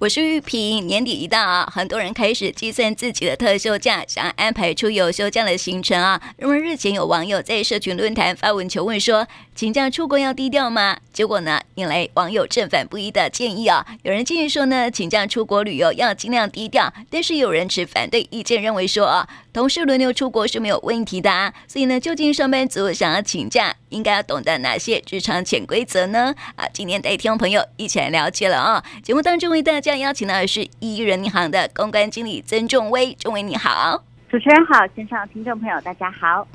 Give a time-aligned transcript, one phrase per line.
[0.00, 0.86] 我是玉萍。
[0.86, 6.20] 年底一到啊，很多人开始计算自己的特休假，想安排出游休假的行程啊。
[6.36, 9.26] 那么日前有网友在社群论坛发文求问说，
[9.56, 10.96] 请假出国要低调吗？
[11.12, 13.84] 结果呢，引来网友正反不一的建议啊。
[14.04, 21.52] 有人建议说呢，请假出国旅游要尽量低调，但是有人持反对意见，认为说啊，同事轮流出国是没有问题的啊。
[21.66, 26.34] 所以呢，究竟上班族想要请假，应该要懂得哪些职场潜规则呢？
[26.56, 28.82] 啊，今天带听众朋友一起来了解了啊。
[29.02, 29.98] 节目当中为大家。
[29.98, 36.46] 邀请到的是一人银行的公关经理曾仲威，仲威你好，主持人好，线上听众朋友大家好。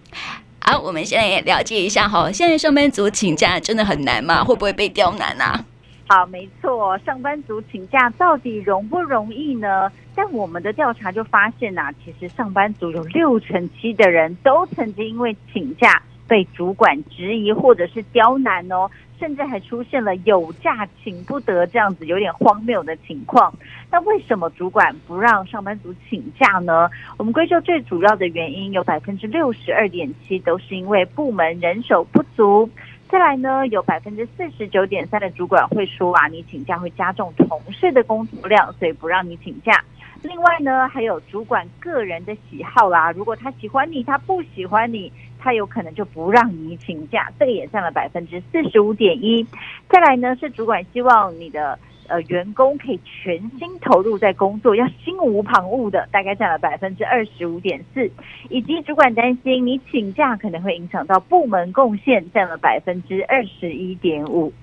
[0.61, 4.45] 好，我们现在也了解一下哈，现在上班族请假真的很难吗？
[4.45, 5.65] 会不会被刁难啊？
[6.07, 9.91] 好，没错，上班族请假到底容不容易呢？
[10.15, 16.01] 但我们的调查就发现呐、啊，其实上班族有六成七的人都曾经因为请假
[16.33, 18.89] 被主管质疑或者是刁难哦。
[19.19, 23.53] 甚至还出现了有假请不得这样子有点荒谬的情况。
[23.89, 26.89] 那为什么主管不让上班族请假呢？
[27.17, 32.69] 我们归咎最主要的原因有百分之六十二点七都是因为部门人手不足。
[33.07, 39.81] 再来呢，有百分之四十九点三的主管会说啊，你请假会加重同事的工作量，所以不让你请假。
[40.21, 45.09] 另外呢，还有主管个人的喜好啦，如果他喜欢你，他不喜欢你。
[45.43, 49.45] 他有可能就不让你请假，这个也占了百分之四十五点一。
[49.89, 51.77] 再来呢，是主管希望你的
[52.07, 58.09] 呃员工可以全心投入在工作，要心无旁骛的，大概占了百分之二十五点四。
[58.49, 64.53] 以及主管担心你请假可能会影响到部门贡献，占了百分之二十一点五。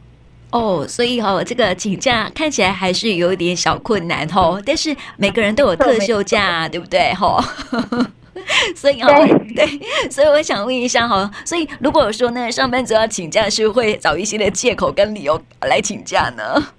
[0.53, 4.61] 哦，所以哈、哦，这个请假看起来还是有一点小困难哦。
[4.65, 7.12] 但是每个人都有特休假，对不对？
[7.15, 7.39] 哈。
[8.77, 9.08] 所以哦，
[9.55, 9.66] 对，
[10.10, 16.72] 所以我想问一下哈，所以如果说呢，上班族要请假，是会找一些的借口跟理由来请假呢？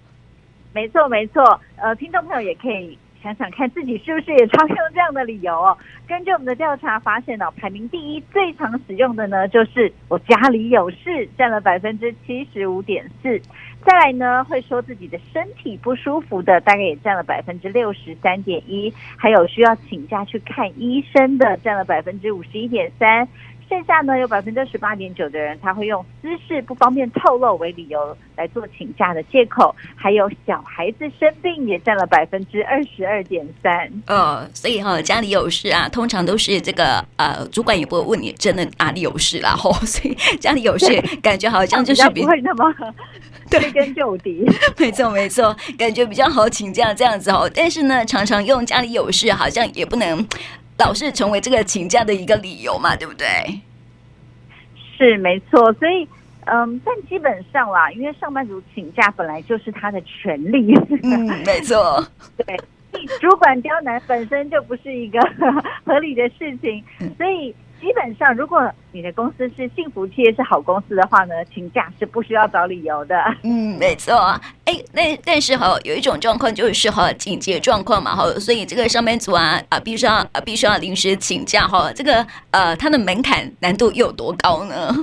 [0.73, 5.78] 没错，没错，呃，听众朋友也可以想想看自己是不是也常用这样的理由哦。
[6.08, 13.42] 根据我们的调查发现哦，排名第一最常使用的呢，就是我家里有事，占了百分之七十五点四。
[13.84, 23.28] 再来呢，会说自己的身体不舒服的，大概也占了百分之六十三点一，还有需要请假去看医生的，占了百分之五十一点三。
[23.72, 33.90] 剩下呢，有百分之十八点九的人，他会用私事不方便透露为理由来做请假的借口，还有小孩子生病也占了百分之二十二点三。
[34.08, 42.76] 哦，所以哈、哦，家里有事啊，通常都是这个呃，主管也不会问你真的哪里有事啦，吼、哦， 所以家里有事，感觉好像就是比不会那么
[43.50, 44.46] 追根究底。
[44.78, 47.50] 没错没错，感觉比较好请假这样子哦。
[47.56, 50.28] 但是呢，常常用家里有事，好像也不能。
[50.81, 53.25] 老是成为这个请假的一个理由嘛，对不对？
[54.97, 56.08] 是没错，所以
[56.46, 62.03] 嗯，但基本上啦，因为上班族请假本来就是他的权利，嗯，没错，
[62.38, 62.58] 对，
[63.19, 65.19] 主管刁难本身就不是一个
[65.86, 66.84] 合理的事情，
[67.18, 67.53] 所以。
[67.81, 73.16] 基本上，如果你的公司是幸福企业，是好公司的话呢，请假是不需要找理由的。
[73.42, 74.16] 嗯，没错。
[74.66, 81.92] 哎，那但是哈，有一种状况就是哈，紧急状况嘛哈，所以这个上班族啊啊，必须要啊，必须要临时请假哈。
[81.92, 84.96] 这个呃，它的门槛难度有多高呢？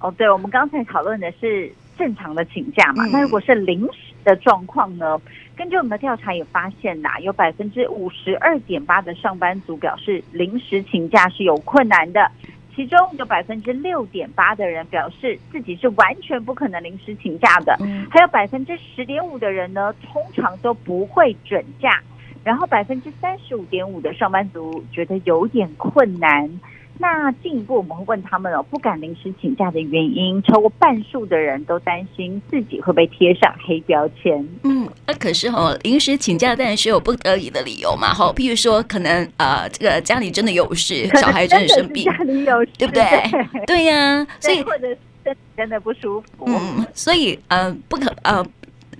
[0.00, 5.16] 哦，对，我们刚才讨论的是正常的请假嘛，嗯、那如果是临时的状况呢？
[5.56, 12.30] 根据我们的调查也发现呐，有百分之五十二点八的上班族表示临时请假是有困难的，
[12.74, 17.76] 其中有百分之六点八的人表示自己是完全不可能临时请假的，
[18.10, 22.02] 还有百分之十点五的人呢，通常都不会准假，
[22.42, 26.50] 然后百分之三十五点五的上班族觉得有点困难。
[26.98, 34.46] 那进一步，我们会问他们哦，不敢临时请假的原因，超过半数的人都担心自己会被贴上黑标签。
[34.62, 38.14] 嗯，那可是哈，临时请假当然是有不得已的理由嘛。
[38.14, 43.04] 哈，譬如说，可能呃，这个家里真的有事，小孩真的生病，家里有事，对不对？
[43.66, 44.86] 对呀、啊，所以或者
[45.24, 46.44] 是真的不舒服。
[46.46, 48.44] 嗯，所以呃，不可呃，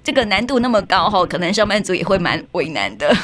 [0.02, 3.16] 这个难度那么高哈，可能上班族也会蛮为难的。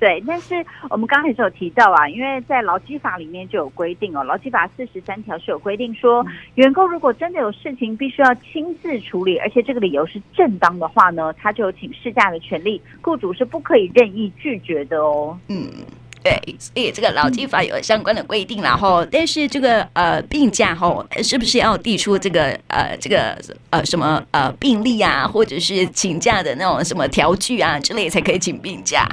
[0.00, 6.24] 对，但是我们刚才是有提到啊，因为在劳基法里面就有规定哦，劳基法四十三条是有规定说，
[6.54, 15.38] 员工如果真的有事情必须要亲自处理，而且这个理由是正当的话呢，他就有请事假的权利，雇主是不可以任意拒绝的哦。
[15.48, 15.68] 嗯，
[16.24, 23.36] 对，所以这个劳基法有相关的规定，然后但是这个呃病假后是不是要递出这个呃这个
[23.68, 29.06] 呃什么呃病历啊，或者是请假的那种什么条据啊之类才可以请病假？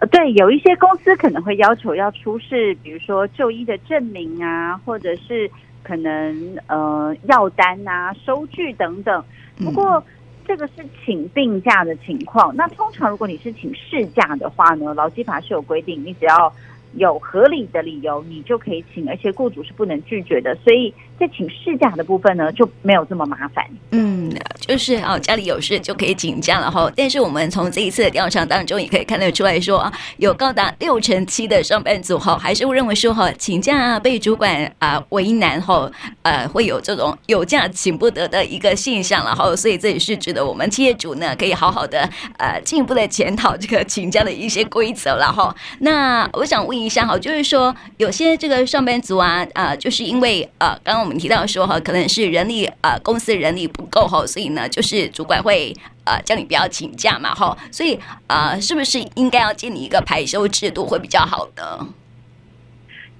[0.00, 5.50] 呃，对，有一些公司可能会要求要出示，比如说就医的证明啊，或者是
[5.82, 9.22] 可能呃药单啊、收据等等。
[9.58, 10.02] 不过
[10.46, 12.56] 这个是请病假的情况。
[12.56, 16.50] 那通常如果你是请事假的话呢，劳基法是有规定，你只要
[16.96, 20.56] 有合理的理由，你就可以请，而且雇主是不能拒绝的。
[20.64, 23.64] 所以在请事假的部分呢，就没有这么麻烦。
[23.92, 26.90] 嗯，就是哦，家里有事就可以请假了哈。
[26.96, 35.88] 但是我们从这一次的调查当中也可以看得出来说啊，有高达六成七的上班族哈，还是会认为说哈，请假被主管啊为难哈，
[36.22, 39.54] 呃，会有这种有假请不得的一个现象了哈。
[39.54, 42.08] 所以这也是值得我们企业主呢，可以好好的
[42.38, 45.54] 呃进一步的检讨这个请假的一些规则了哈。
[45.78, 46.79] 那我想问。
[46.80, 55.74] 一下哈，就是说有些这个上班族啊，啊、就是因为呃，刚刚我们提到说哈，可能是人力啊，公司人力不够哈，所以呢，就是主管会
[56.04, 61.86] 呃叫你不要请假嘛哈，所以啊，是不是应该要建立一个排休制度会比较好呢？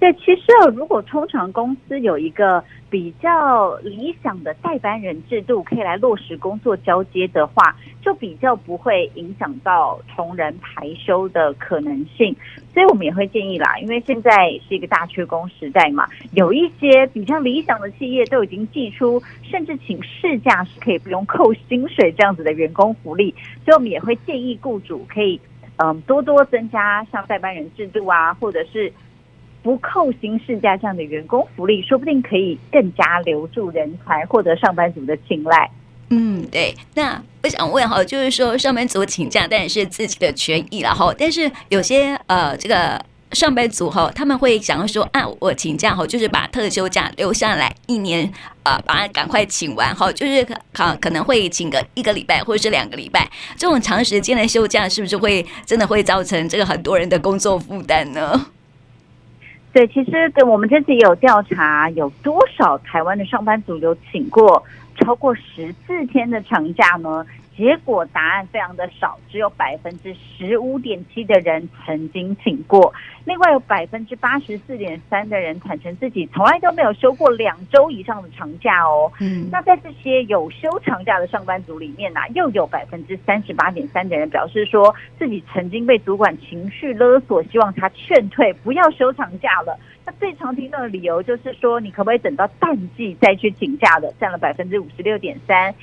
[0.00, 12.35] 对，其实如果通常公司有一个比较理想的代班人制度，可以来落实工作交接的话，就比较不会影响到同仁排休的可能性。
[12.73, 14.31] 所以我们也会建议啦，因为现在
[14.67, 23.35] 是一个大缺工时代嘛，有一些比较理想的企业都已经寄出，甚至请事假是可以不用扣薪水这样子的员工福利。
[23.67, 25.38] 所以我们也会建议雇主可以，
[25.76, 28.91] 嗯，多多增加像代班人制度啊，或者是。
[29.62, 35.70] 不扣薪事假这样的员工福利，说不定可以更加留住人才，获得上班族的青睐。
[36.08, 36.74] 嗯，对。
[36.94, 43.00] 那我想问哈，就是说上班族请假当然是自己的权益了哈，但是有些呃这个
[43.32, 48.28] 上班族哈，他们会想要说啊，我请假哈，就是把特休假留下来一年
[48.64, 58.46] 啊、把它赶快请完哈，就是可可能会请个一个礼拜或者是两个礼拜，这种长时间的休假是不是会真的会造成这个很多人的工作负担呢？
[59.72, 64.62] 对，其实跟我们这次也有调查，有多少台湾的上班族有请过
[64.96, 67.25] 超过十四天的长假呢？
[67.60, 72.90] 结果答案非常的少，只有百分之十五点七的人曾经请过。
[73.26, 79.12] 另外有百分之八十四点三的人坦承自己从来都没有休过两周以上的长假哦。
[79.20, 89.78] 嗯，那在这些有休长假的上班族里面呢、啊，又有百分之三十八点三的人表示说自己曾经被主管情绪勒索，希望他劝退不要休长假了。
[90.06, 95.74] 那最常听到的理由就是说，你可不可以等到淡季再去请假的，占了百分之五十六点三。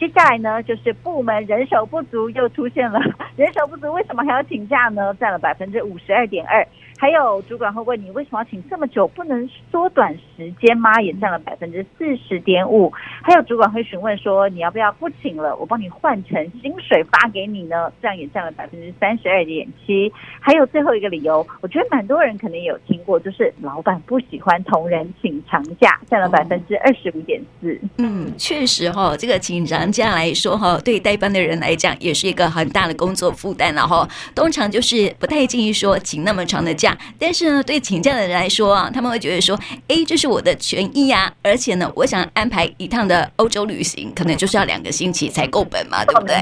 [0.00, 2.98] 接下来呢，就是部门人手不足，又出现了
[3.36, 5.14] 人手不足，为什么还要请假呢？
[5.20, 6.66] 占了百分之五十二点二。
[7.00, 11.00] 还有主管会问你为什么要请这么久，不能缩短时间吗？
[11.00, 12.92] 也占了百分之四十点五。
[13.22, 17.90] 还有主管会询问说，你要不要不请了，我帮你换成薪水发给你呢？
[18.02, 20.12] 这样也占了百分之三十二点七。
[20.40, 27.80] 还有最后一个理由，我觉得蛮多人可能也有听过，就是老板不喜欢同仁请长假，占了百分之二十五点四。
[27.96, 34.06] 嗯，确实哈、哦，这个请长假来说哈，对代班的人来讲也是一个很大的工作负担了哈。
[34.34, 36.89] 通常就是不太建议说请那么长的假。
[37.18, 39.58] 但是呢，对请假的人来说啊，他们会觉得说，
[39.88, 46.34] 哎，这是我的权益呀，而且呢，我想安排一趟的欧洲旅行，可能就是要两个星期才够本嘛，对不对？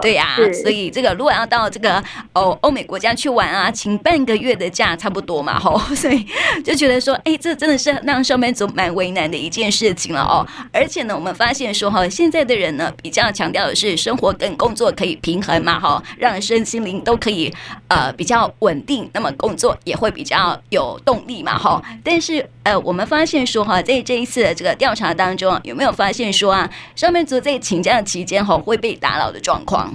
[0.00, 6.26] 对呀，所以这个如果要到这个哦欧美国家去玩啊，请半个月的假差不多嘛，吼， 所以
[6.64, 10.46] 就觉得说，哎，这真的是让上班族蛮为难的一件事情了哦。
[10.72, 17.52] 而且呢，我们发现说哈，现在的人呢，比较强调的是生活跟工作可以平衡嘛，哈，让身心灵都可以
[17.88, 19.69] 呃比较稳定，那么工作。
[19.84, 21.82] 也会比较有动力嘛，哈。
[22.04, 29.92] 但是呃，我们发现说哈，在这一次的这个调查当中，有没有发现说啊，上班族在请假的期间哈会被打扰的状况？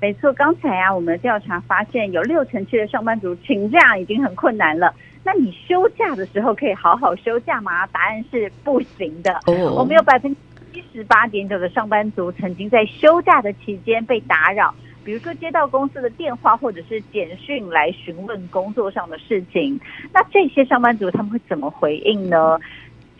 [0.00, 4.94] 没错，刚才啊，我们的调查发现有六成七的上班族请假已经很困难了。
[5.24, 7.86] 那你休假的时候可以好好休假吗？
[7.88, 9.32] 答案是不行的。
[9.46, 9.78] Oh.
[9.78, 10.38] 我们有百分之
[10.72, 14.74] 七十八点九的上班族曾经在休假的期间被打扰。
[15.06, 19.80] 比如说接到公司的电话或者是简讯来询问工作上的事情，
[20.12, 22.58] 那这些上班族他们会怎么回应呢？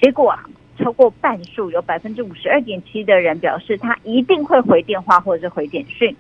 [0.03, 0.45] 结果啊，
[0.77, 6.15] 超过半数有百分之五十二点七的人表示他一定会回电话或者是回简讯。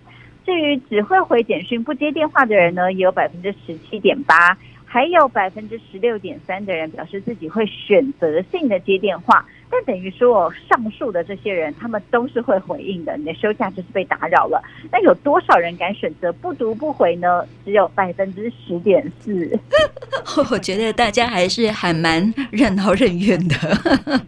[0.44, 9.44] 至于只会回简讯不接电话的人呢，也有百分之十七点八，还有百分之十六点三的人表示自己会选择性的接电话。
[9.70, 13.16] 但等于说，上述的这些人，他们都是会回应的。
[13.16, 14.62] 你的休假就是被打扰了。
[14.90, 17.44] 那有多少人敢选择不读不回呢？
[17.64, 19.58] 只有百分之十点四。
[20.50, 23.56] 我觉得大家还是还蛮任劳任怨的。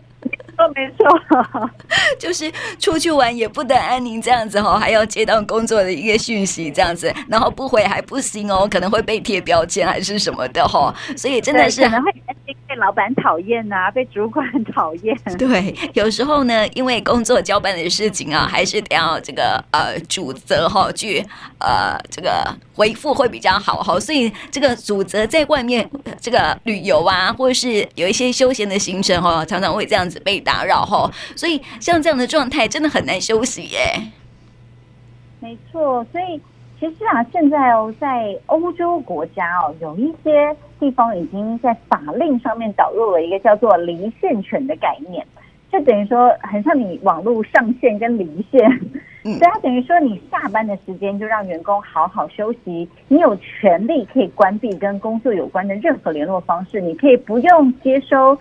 [0.58, 1.70] 哦，没错，
[2.18, 10.94] 就是出去玩也不得安宁这样子哦，还要接到工作的一个讯息这样子，然后不回还不行哦，可能会被贴标签还是什么的哈。
[11.16, 12.12] 所以真的是可能会。
[12.66, 15.16] 被老板讨厌啊，被主管讨厌。
[15.38, 21.24] 对，有时候呢，因为工作交办的事情啊，还是得要这个呃主责哈去
[21.58, 23.98] 呃这个回复会比较好哈。
[23.98, 25.88] 所以这个主责在外面
[26.20, 31.10] 这个旅游啊，或者是有一些休闲的行程哦，常常会这样子被打扰哈。
[31.34, 33.78] 所以像这样的状态，真的很难休息耶。
[35.40, 36.40] 没错，所以。
[36.80, 45.26] 其实啊，现在哦，在欧洲国家哦，有一些地方已经在法令上面导入了一个叫做离线权的概念，
[45.72, 48.60] 就等于说很像你网络上线跟离线，
[49.24, 58.38] 所以它等于说你下班的时间就让员工好好休息，你有权利可以关闭跟工作有关的任何联络方式，你可以不用接收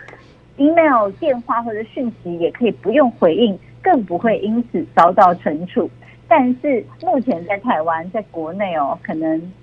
[0.58, 5.90] email、电话或者讯息，也可以不用回应，更不会因此遭到惩处。
[6.28, 9.54] 但是目前在台湾，在国内哦，可能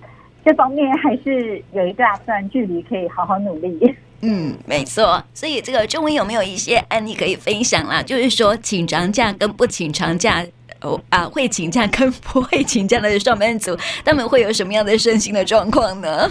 [0.45, 3.95] 这方面还是有一大段距离，可以好好努力。
[4.23, 5.23] 嗯，没错。
[5.35, 8.03] 所以这个中文有没有一些案例可以分享啦？
[8.03, 10.43] 就是说，请长假跟不请长假，
[10.81, 16.31] 哦啊，会请假跟不会请假的上班族，他们会有什么样的身心的状况呢？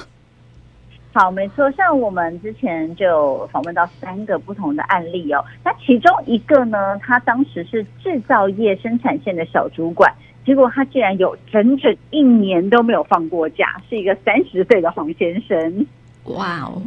[1.13, 1.69] 好，没错。
[1.73, 10.11] 像我们之前就访问到三个不同的案例哦，那其中一个呢，他当时是制造业生产线的小主管。
[10.43, 15.85] 结果他竟然有整整一年都没有放过假，是一个三十岁的黄先生。
[16.25, 16.81] 哇哦！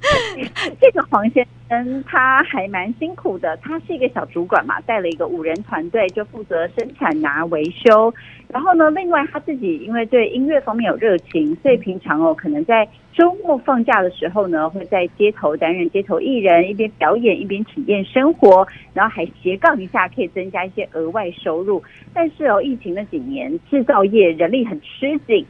[0.80, 8.12] 这个黄先生他还蛮辛苦的，他是一个小主管嘛，带了一个五人团队，就负责生产拿维修。
[8.48, 21.82] 然后呢，另外他自己因为对音乐方面有热情，所以平常哦，可能在周末放假的时候呢，会在街头担任街头艺人，一边表演一边体验生活，然后还斜杠一下，可以增加一些额外收入。
[22.14, 25.44] 但是哦，疫情那几年制造业人力很吃紧。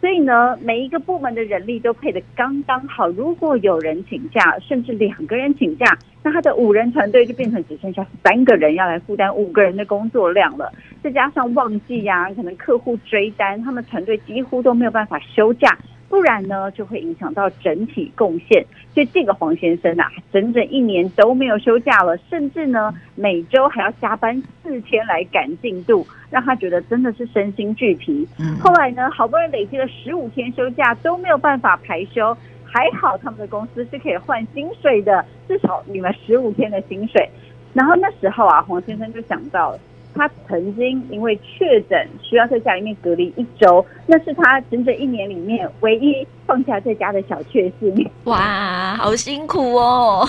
[0.00, 3.08] 所以呢，每一个部门的人力都配得刚刚好。
[3.08, 10.72] 如果有人请假，甚至两个人请假，那他的五人团队就变成只剩下三个人要来负担五个人的工作量了。
[11.02, 15.76] 再加上旺季呀，可能客户追单，他们团队几乎都没有办法休假。
[16.08, 18.64] 不然呢，就会影响到整体贡献。
[18.94, 28.26] 所以这个黄先生啊，整整一年都没有休假了，甚至呢，每周还要加班四天来赶进度，让他觉得真的是身心俱疲。
[28.60, 37.28] 后来呢，好不容易累积了十五天休假都没有办法排休，还好他们的公司是可以换薪水的，至少领了十五天的薪水。
[37.74, 39.78] 然后那时候啊，黄先生就想到。
[40.18, 48.10] 他曾经因为确诊需要在家里面隔离一周，那是他整整一年里面唯一放假在家的小确幸。
[48.24, 50.28] 哇，好辛苦哦！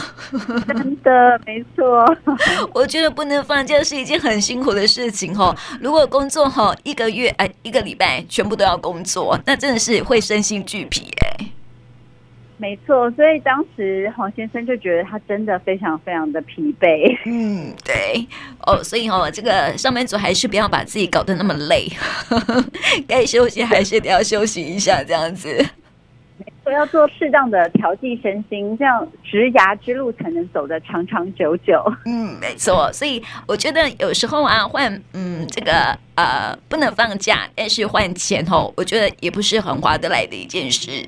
[0.67, 2.05] 真的没错，
[2.73, 5.55] 我觉得不能放假是一件很辛苦的事情哦。
[5.81, 11.45] 如果工作哈一个月哎一个礼拜全部都要工作，那真的是会身心俱疲哎。
[12.61, 17.17] 没错，所以当时黄先生就觉得他真的非常非常的疲惫。
[17.25, 18.27] 嗯，对
[18.67, 21.87] 哦，所以哦，这个上班族还是不要把自己搞得那么累，
[23.07, 25.47] 该休息还是得要休息一下，这样子。
[26.37, 31.81] 没错，要做适当的调剂身心，这样职涯之路才能走得长长久久。
[32.05, 32.91] 嗯，没错。
[32.91, 41.05] 所以我觉得有时候啊，换嗯这个呃不能放假，但是换钱哦，我觉得也不是很划得来的一件事。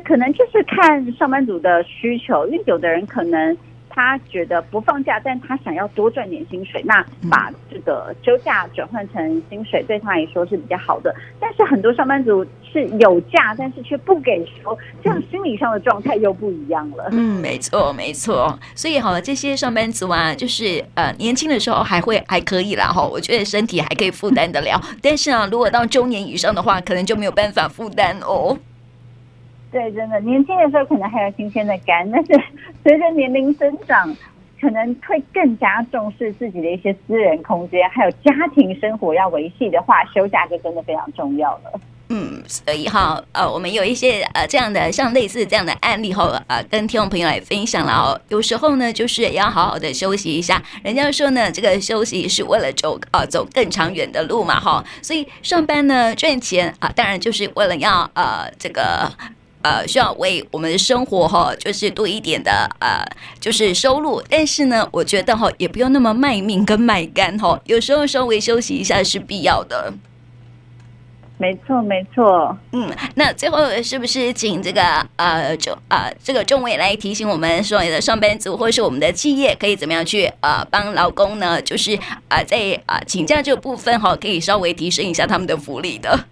[0.00, 3.56] 可能就是看上班族的需求，因为有的人可能
[3.88, 11.14] 他觉得不放假，但他想要多赚点薪水，那把这个休假转换成薪水，对他来说是比较好的。
[11.40, 17.08] 但是很多上班族是有假，但是却不给休，这样心理上的状态又不一样了。
[17.12, 18.58] 嗯，没错，没错。
[18.74, 24.78] 所以哈，这些上班族啊，就是呃年轻的时候还会还可以啦哈，我觉得身体还可以负担得了。
[25.00, 28.58] 但是啊，如果到中年以上的话，可能就没有办法负担哦。
[29.70, 32.32] 对，真的，年轻的时候可能还有新鲜的肝， 但是
[32.82, 34.16] 随着年龄增长，
[34.60, 41.80] 可能会更加重视自己的一些私人空间，还有家庭生活要维系的话，休假就真的非常重要了。
[42.08, 48.20] 嗯，所以哈，呃，我们有一些呃这样的像类似这样的案例后，呃，跟听众朋友来分享了哦。
[48.28, 50.62] 有时候呢，就是要好好的休息一下。
[50.84, 54.84] 人家说呢，这个休息是为了走呃走更长远的路嘛，哈。
[55.02, 59.10] 所以上班呢赚钱啊，当然就是为了要呃这个。
[59.66, 63.04] 呃，需要为我们的生活哈，就是多一点的呃，
[63.40, 64.22] 就是收入。
[64.30, 67.60] 但是呢，我觉得哈，也不用那么卖命跟卖干哈。
[67.64, 69.92] 有时候稍微休息一下是必要的。
[71.38, 72.56] 没错，没错。
[72.70, 74.80] 嗯，那最后是不是请这个
[75.16, 81.60] 呃，就呃，这个众位来提醒我们所有的上班族或是我们的企业，可以怎么样去呃帮劳工呢？
[81.60, 81.96] 就是
[82.28, 86.24] 啊、呃，在啊、呃、请假这个部分哈，可以稍微提升一下他们的福利的。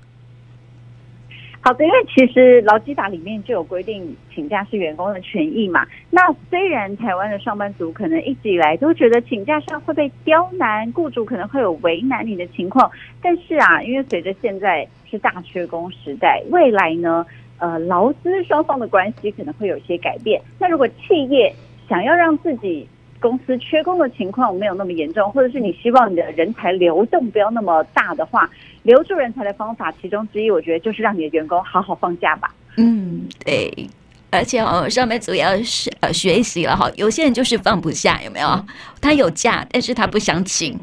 [1.64, 5.87] 好的，因为其实劳基法里面就有规定，请假是员工的权益嘛。
[6.11, 12.90] 那虽然台湾的上班族可能一直以来都觉得请假上会被刁难，雇主可能会有为难你的情况，
[13.23, 17.25] 但是啊，因为随着现在是大缺工时代，未来呢，
[17.59, 20.38] 呃，劳资双方的关系可能会有些改变。
[20.59, 21.50] 那如果企业
[21.88, 22.87] 想要让自己
[23.24, 28.50] 公司缺工的情况没有那么严重，或者是你希望你的人才流动不要那么大的话，
[28.82, 32.54] 留住人才的方法其中之一，我觉得就是让你的员工好好放假吧。
[32.76, 33.88] 嗯，对，
[34.30, 38.66] 而且哦，上班族也要学呃学习了哈，有些人就是放不下，有没有？
[39.00, 40.78] 他有假，但是他不想请，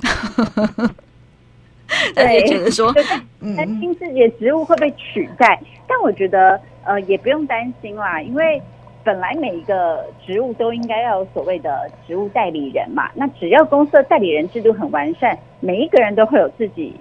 [2.16, 2.92] 对，觉得说
[3.56, 8.60] 担心自己的职务会被取代，嗯、但我觉得呃也不用担心啦，因为。
[9.04, 16.96] 本来每一个职务都应该要有所谓的职务代理人嘛，那只要公司的代理人制度很完善，每一个人都会有自己。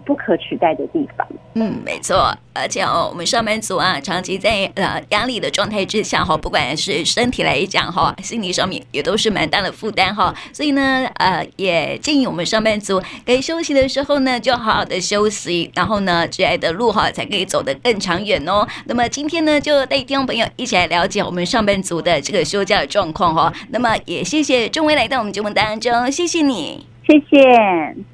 [0.00, 1.26] 不可取代的地方。
[1.54, 10.34] 嗯，没错，而且哦，我们上班族啊，长期在呃压力的状态之下哈，不管是身体来讲哈，心理上面也都是蛮大的负担哈。
[10.52, 18.66] 所以呢，呃，也建议我们上班族该休息的时候呢，就好好的休息，然后呢，挚爱的路哈，才可以走得更长远哦。
[18.86, 23.52] 那么今天呢，就带听众朋友一起来了解我们上班族的这个休假的状况哈。
[23.70, 28.10] 那么也谢谢钟威来到我们节目当中，谢谢你，谢谢。